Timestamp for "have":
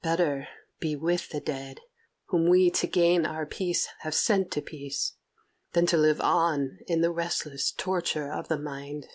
3.98-4.14